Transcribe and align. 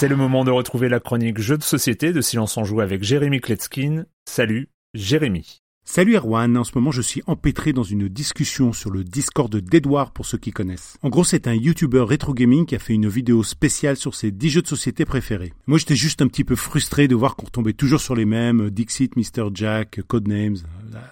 C'est 0.00 0.06
le 0.06 0.14
moment 0.14 0.44
de 0.44 0.52
retrouver 0.52 0.88
la 0.88 1.00
chronique 1.00 1.40
Jeux 1.40 1.58
de 1.58 1.64
société 1.64 2.12
de 2.12 2.20
Silence 2.20 2.56
en 2.56 2.62
Joue 2.62 2.80
avec 2.80 3.02
Jérémy 3.02 3.40
Kletskin. 3.40 4.04
Salut, 4.26 4.68
Jérémy. 4.94 5.58
Salut 5.84 6.14
Erwan, 6.14 6.56
en 6.56 6.62
ce 6.62 6.70
moment 6.76 6.92
je 6.92 7.02
suis 7.02 7.22
empêtré 7.26 7.72
dans 7.72 7.82
une 7.82 8.06
discussion 8.06 8.72
sur 8.72 8.90
le 8.90 9.02
Discord 9.02 9.56
d'Edouard 9.56 10.12
pour 10.12 10.24
ceux 10.24 10.38
qui 10.38 10.52
connaissent. 10.52 10.98
En 11.02 11.08
gros 11.08 11.24
c'est 11.24 11.48
un 11.48 11.54
YouTuber 11.54 12.04
rétro 12.06 12.32
gaming 12.32 12.64
qui 12.64 12.76
a 12.76 12.78
fait 12.78 12.92
une 12.92 13.08
vidéo 13.08 13.42
spéciale 13.42 13.96
sur 13.96 14.14
ses 14.14 14.30
10 14.30 14.50
jeux 14.50 14.62
de 14.62 14.68
société 14.68 15.04
préférés. 15.04 15.52
Moi 15.66 15.78
j'étais 15.78 15.96
juste 15.96 16.22
un 16.22 16.28
petit 16.28 16.44
peu 16.44 16.54
frustré 16.54 17.08
de 17.08 17.16
voir 17.16 17.34
qu'on 17.34 17.46
tombait 17.46 17.72
toujours 17.72 18.00
sur 18.00 18.14
les 18.14 18.26
mêmes, 18.26 18.70
Dixit, 18.70 19.16
Mr. 19.16 19.48
Jack, 19.52 20.02
Codenames, 20.06 20.58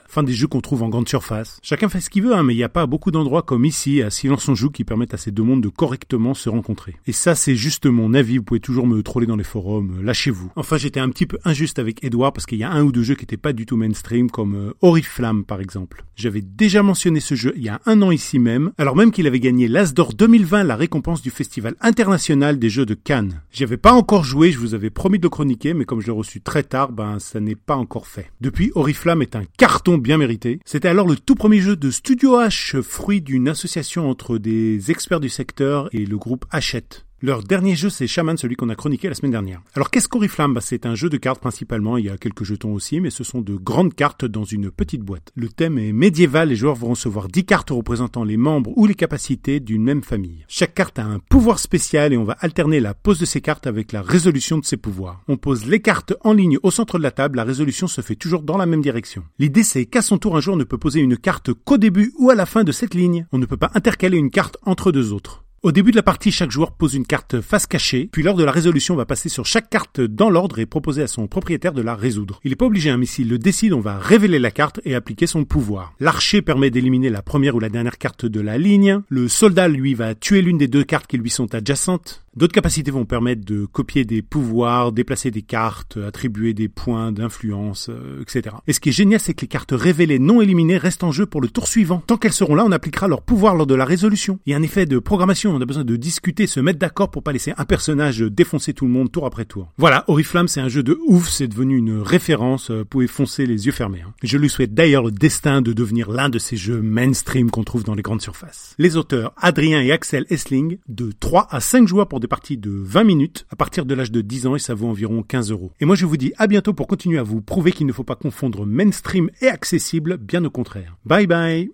fin 0.09 0.23
des 0.23 0.33
jeux 0.33 0.47
qu'on 0.47 0.61
trouve 0.61 0.83
en 0.83 0.89
grande 0.89 1.09
surface. 1.09 1.59
Chacun 1.63 1.89
fait 1.89 2.01
ce 2.01 2.11
qu'il 2.11 2.23
veut, 2.23 2.35
hein, 2.35 2.43
mais 2.43 2.55
il 2.55 2.57
n'y 2.57 2.65
a 2.65 2.69
pas 2.69 2.87
beaucoup 2.87 3.11
d'endroits 3.11 3.43
comme 3.43 3.65
ici, 3.65 4.03
à 4.03 4.11
Silence 4.11 4.49
on 4.49 4.55
qui 4.71 4.85
permettent 4.85 5.15
à 5.15 5.19
ces 5.19 5.31
deux 5.31 5.43
mondes 5.43 5.63
de 5.63 5.69
correctement 5.69 6.35
se 6.35 6.49
rencontrer. 6.49 6.97
Et 7.07 7.13
ça 7.13 7.35
c'est 7.35 7.57
juste 7.57 7.87
mon 7.87 8.15
avis, 8.15 8.39
vous 8.39 8.45
pouvez 8.45 8.61
toujours 8.61 8.87
me 8.87 9.03
troller 9.03 9.27
dans 9.27 9.37
les 9.37 9.45
forums, 9.45 10.03
lâchez-vous. 10.03 10.51
Enfin 10.57 10.79
j'étais 10.79 11.01
un 11.01 11.11
petit 11.11 11.27
peu 11.27 11.39
injuste 11.45 11.79
avec 11.79 12.03
Edouard 12.03 12.33
parce 12.33 12.47
qu'il 12.47 12.59
y 12.59 12.65
a 12.65 12.71
un 12.71 12.83
ou 12.83 12.93
deux 12.93 13.03
jeux 13.03 13.15
qui 13.15 13.23
n'étaient 13.23 13.37
pas 13.37 13.53
du 13.53 13.67
tout 13.67 13.77
mainstream 13.77 14.31
comme 14.31 14.55
euh, 14.55 14.75
Oriflamme 14.81 15.45
par 15.45 15.61
exemple. 15.61 16.05
J'avais 16.17 16.41
déjà 16.41 16.83
mentionné 16.83 17.21
ce 17.21 17.35
jeu 17.35 17.53
il 17.57 17.65
y 17.65 17.69
a 17.69 17.81
un 17.85 18.01
an 18.03 18.11
ici 18.11 18.39
même, 18.39 18.73
alors 18.79 18.97
même 18.97 19.11
qu'il 19.11 19.27
avait 19.27 19.41
gagné 19.41 19.69
l'As 19.69 19.93
d'Or 19.93 20.15
2020, 20.15 20.65
la 20.65 20.77
récompense 20.77 21.21
du 21.21 21.31
Festival 21.31 21.75
international 21.81 22.59
des 22.59 22.71
jeux 22.71 22.87
de 22.87 22.95
Cannes. 22.95 23.43
J'y 23.53 23.65
avais 23.65 23.77
pas 23.77 23.93
encore 23.93 24.25
joué, 24.25 24.51
je 24.51 24.59
vous 24.59 24.75
avais 24.75 24.91
promis 24.91 25.19
de 25.19 25.25
le 25.25 25.31
chroniquer, 25.31 25.75
mais 25.75 25.85
comme 25.85 26.01
je 26.01 26.07
l'ai 26.07 26.13
reçu 26.13 26.41
très 26.41 26.63
tard, 26.63 26.93
ben 26.93 27.19
ça 27.19 27.41
n'est 27.41 27.57
pas 27.57 27.77
encore 27.77 28.07
fait. 28.07 28.31
Depuis, 28.41 28.71
Oriflamme 28.75 29.23
est 29.23 29.37
un 29.37 29.43
carton 29.59 29.76
bien 29.99 30.19
mérité. 30.19 30.61
C'était 30.65 30.89
alors 30.89 31.07
le 31.07 31.17
tout 31.17 31.35
premier 31.35 31.61
jeu 31.61 31.77
de 31.77 31.91
Studio 31.91 32.41
H, 32.41 32.83
fruit 32.83 33.21
d'une 33.21 33.49
association 33.49 34.09
entre 34.09 34.39
des 34.39 34.91
experts 34.91 35.21
du 35.21 35.29
secteur 35.29 35.89
et 35.93 36.05
le 36.05 36.19
groupe 36.19 36.45
Hachette. 36.51 37.06
Leur 37.23 37.43
dernier 37.43 37.75
jeu, 37.75 37.89
c'est 37.89 38.07
Shaman, 38.07 38.37
celui 38.37 38.57
qu'on 38.57 38.69
a 38.69 38.75
chroniqué 38.75 39.09
la 39.09 39.15
semaine 39.15 39.31
dernière. 39.33 39.63
Alors, 39.75 39.91
qu'est-ce 39.91 40.07
qu'Oriflamme 40.07 40.53
bah, 40.53 40.61
C'est 40.61 40.85
un 40.85 40.95
jeu 40.95 41.09
de 41.09 41.17
cartes 41.17 41.41
principalement, 41.41 41.97
il 41.97 42.05
y 42.05 42.11
a 42.11 42.19
quelques 42.19 42.45
jetons 42.45 42.75
aussi, 42.75 43.01
mais 43.01 43.09
ce 43.09 43.25
sont 43.25 43.41
de 43.41 43.55
grandes 43.55 43.95
cartes 43.95 44.27
dans 44.27 44.45
une 44.45 44.71
petite 44.71 45.01
boîte. 45.01 45.33
Le 45.35 45.49
thème 45.49 45.79
est 45.79 45.95
médiéval, 45.95 46.51
les 46.51 46.57
joueurs 46.57 46.75
vont 46.75 46.91
recevoir 46.91 47.29
10 47.29 47.47
cartes 47.47 47.71
représentant 47.71 48.23
les 48.23 48.37
membres 48.37 48.71
ou 48.77 48.85
les 48.85 48.95
capacités 48.95 49.61
d'une 49.61 49.83
même 49.83 50.03
famille. 50.03 50.45
Chaque 50.47 50.75
carte 50.75 50.99
a 50.99 51.07
un 51.07 51.19
pouvoir 51.19 51.59
spécial 51.59 52.13
et 52.13 52.19
on 52.19 52.25
va 52.25 52.37
alterner 52.41 52.81
la 52.81 52.93
pose 52.93 53.19
de 53.19 53.25
ces 53.25 53.41
cartes 53.41 53.67
avec 53.67 53.93
la 53.93 54.03
résolution 54.03 54.59
de 54.59 54.67
ces 54.67 54.77
pouvoirs. 54.77 55.23
On 55.27 55.39
pose 55.39 55.65
les 55.65 55.81
cartes 55.81 56.13
en 56.23 56.35
ligne 56.35 56.59
au 56.63 56.71
centre 56.71 56.99
de 56.99 57.03
la 57.03 57.13
table, 57.13 57.39
la 57.39 57.45
résolution 57.45 57.87
se 57.87 58.03
fait 58.03 58.17
toujours 58.17 58.43
dans 58.43 58.59
la 58.59 58.67
même 58.67 58.83
direction. 58.83 59.25
L'idée 59.39 59.63
c'est 59.63 59.87
qu'à 59.87 60.03
son 60.03 60.19
tour, 60.19 60.37
un 60.37 60.41
joueur 60.41 60.59
ne 60.59 60.65
peut 60.65 60.77
poser 60.77 61.01
une 61.01 61.17
carte 61.17 61.55
qu'au 61.55 61.79
début 61.79 62.13
ou 62.19 62.29
à 62.29 62.35
la 62.35 62.45
fin 62.45 62.63
de 62.63 62.73
cette 62.73 62.95
ligne. 62.95 63.27
On 63.33 63.39
ne 63.39 63.47
peut 63.47 63.57
pas 63.57 63.71
intercaler 63.73 64.19
une 64.19 64.31
carte 64.31 64.59
entre 64.67 64.93
deux 64.93 65.15
autres. 65.15 65.46
Au 65.63 65.73
début 65.73 65.91
de 65.91 65.97
la 65.97 66.03
partie, 66.03 66.31
chaque 66.31 66.51
joueur 66.51 66.73
pose 66.73 66.95
une 66.95 67.07
carte 67.07 67.41
face 67.41 67.67
cachée, 67.67 68.09
puis 68.13 68.23
lors 68.23 68.37
de 68.37 68.45
la 68.45 68.53
résolution, 68.53 68.95
on 68.95 68.99
va 68.99 69.07
passer 69.07 69.29
sur 69.29 69.47
chaque 69.47 69.71
carte 69.71 70.01
dans 70.01 70.31
l'ordre 70.31 70.59
et 70.59 70.67
proposer 70.67 71.03
à 71.03 71.07
son 71.07 71.27
propriétaire 71.27 71.73
de 71.73 71.83
la 71.83 71.97
résoudre. 71.97 72.41
Il 72.45 72.51
n'est 72.51 72.57
pas 72.57 72.67
obligé, 72.67 72.91
hein, 72.91 72.99
mais 72.99 73.07
s'il 73.07 73.29
le 73.29 73.39
décide, 73.39 73.73
on 73.73 73.81
va 73.81 73.99
révéler 73.99 74.39
la 74.39 74.51
carte 74.51 74.81
et 74.85 74.95
appliquer 74.95 75.27
son 75.27 75.45
pouvoir. 75.45 75.95
L'archer 75.99 76.43
permet 76.43 76.71
d'éliminer 76.71 77.11
la 77.11 77.23
première 77.23 77.57
ou 77.57 77.61
la 77.61 77.71
dernière 77.71 77.99
carte 77.99 78.27
de 78.27 78.41
la 78.41 78.59
ligne. 78.59 79.01
Le 79.09 79.29
soldat, 79.29 79.67
lui, 79.67 79.95
va 79.95 80.15
tuer 80.15 80.43
l'une 80.43 80.59
des 80.59 80.69
deux 80.69 80.85
cartes 80.85 81.07
qui 81.07 81.19
lui 81.19 81.31
sont 81.31 81.53
adjacentes. 81.55 82.26
D'autres 82.37 82.53
capacités 82.53 82.91
vont 82.91 83.07
permettre 83.07 83.47
de 83.47 83.65
copier 83.65 84.05
des 84.05 84.21
pouvoirs, 84.21 84.93
déplacer 84.93 85.31
des 85.31 85.41
cartes, 85.41 85.97
attribuer 85.97 86.53
des 86.53 86.69
points 86.69 87.11
d'influence, 87.11 87.89
euh, 87.89 88.21
etc. 88.21 88.57
Et 88.67 88.75
ce 88.75 88.81
qui 88.81 88.91
est 88.91 88.93
génial, 88.93 89.21
c'est 89.21 89.33
que 89.33 89.41
les 89.41 89.49
cartes 89.49 89.73
révélées 89.73 90.19
non 90.19 90.43
éliminées 90.43 90.77
restent 90.77 91.03
en 91.03 91.13
jeu 91.13 91.25
pour 91.25 91.41
le 91.41 91.49
tour 91.49 91.67
suivant. 91.67 92.03
Tant 92.07 92.19
qu'elles 92.19 92.35
seront 92.35 92.55
là, 92.55 92.67
on 92.67 92.73
appliquera 92.73 93.09
leur 93.09 93.23
pouvoir 93.23 93.55
lors 93.55 93.67
de 93.67 93.75
la 93.75 93.87
résolution. 93.87 94.39
Il 94.45 94.51
y 94.51 94.55
a 94.55 94.59
un 94.59 94.63
effet 94.63 94.85
de 94.85 94.99
programmation, 94.99 95.53
on 95.53 95.63
a 95.63 95.65
besoin 95.65 95.85
de 95.85 95.97
discuter, 95.97 96.47
se 96.47 96.61
mettre 96.61 96.79
d'accord 96.79 97.11
pour 97.11 97.23
pas 97.23 97.33
laisser 97.33 97.55
un 97.57 97.65
personnage 97.65 98.19
défoncer 98.19 98.75
tout 98.75 98.85
le 98.85 98.91
monde 98.91 99.11
tour 99.11 99.25
après 99.25 99.47
tour. 99.47 99.73
Voilà, 99.79 100.05
Oriflamme, 100.07 100.47
c'est 100.47 100.61
un 100.61 100.69
jeu 100.69 100.83
de 100.83 100.99
ouf, 101.07 101.31
c'est 101.31 101.49
devenu 101.49 101.79
une 101.79 102.03
référence, 102.03 102.71
euh, 102.71 102.81
vous 102.81 102.85
pouvez 102.85 103.07
foncer 103.07 103.47
les 103.47 103.65
yeux 103.65 103.73
fermés. 103.73 104.03
Hein. 104.07 104.13
Je 104.23 104.37
lui 104.37 104.51
souhaite 104.51 104.75
d'ailleurs 104.75 105.05
le 105.05 105.11
destin 105.11 105.63
de 105.63 105.73
devenir 105.73 106.11
l'un 106.11 106.29
de 106.29 106.39
ces 106.39 106.59
jeux 106.59 106.83
mainstream 106.83 107.51
qu'on 107.51 107.65
trouve 107.65 107.85
dans 107.85 107.95
les 107.95 108.03
grandes 108.03 108.21
surfaces. 108.21 108.75
Les 108.79 108.99
auteurs 108.99 109.33
Adrien 109.39 109.81
et 109.81 109.91
Axel 109.91 110.27
Essling, 110.29 110.77
de 110.89 111.13
3 111.19 111.49
à 111.51 111.61
5 111.61 111.89
joueurs 111.89 112.09
pour 112.09 112.21
parties 112.27 112.57
de 112.57 112.71
20 112.71 113.05
minutes, 113.05 113.47
à 113.51 113.57
partir 113.57 113.87
de 113.87 113.95
l'âge 113.95 114.11
de 114.11 114.21
10 114.21 114.47
ans 114.47 114.57
et 114.57 114.61
ça 114.61 114.75
vaut 114.75 114.89
environ 114.89 115.23
15 115.23 115.51
euros. 115.51 115.73
Et 115.81 115.85
moi 115.85 115.97
je 115.97 116.07
vous 116.07 116.17
dis 116.17 116.33
à 116.37 116.47
bientôt 116.47 116.73
pour 116.73 116.87
continuer 116.87 117.19
à 117.19 117.23
vous 117.23 117.43
prouver 117.43 117.73
qu'il 117.73 117.87
ne 117.87 117.93
faut 117.93 118.05
pas 118.05 118.17
confondre 118.17 118.67
mainstream 118.67 119.31
et 119.41 119.49
accessible, 119.49 120.17
bien 120.17 120.45
au 120.45 120.51
contraire. 120.51 120.97
Bye 121.05 121.27
bye 121.27 121.71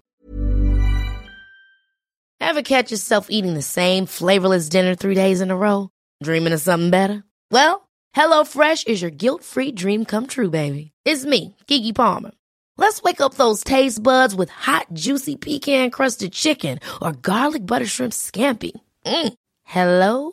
Ever 2.40 2.62
catch 2.62 2.90
yourself 2.90 3.28
eating 3.30 3.54
the 3.54 3.62
same 3.62 4.04
flavorless 4.04 4.68
dinner 4.68 4.96
three 4.96 5.14
days 5.14 5.40
in 5.40 5.50
a 5.50 5.56
row? 5.56 5.90
Dreaming 6.22 6.52
of 6.52 6.60
something 6.60 6.90
better? 6.90 7.22
Well, 7.52 7.88
HelloFresh 8.16 8.88
is 8.88 9.00
your 9.00 9.12
guilt-free 9.12 9.72
dream 9.72 10.04
come 10.04 10.26
true, 10.26 10.50
baby. 10.50 10.90
It's 11.04 11.24
me, 11.24 11.56
Kiki 11.66 11.92
Palmer. 11.92 12.32
Let's 12.76 13.02
wake 13.02 13.20
up 13.20 13.34
those 13.34 13.62
taste 13.62 14.02
buds 14.02 14.34
with 14.34 14.50
hot, 14.50 14.86
juicy 14.92 15.36
pecan-crusted 15.36 16.32
chicken 16.32 16.80
or 17.00 17.12
garlic 17.12 17.64
butter 17.64 17.86
shrimp 17.86 18.12
scampi. 18.12 18.72
Mm. 19.06 19.34
Hello? 19.64 20.32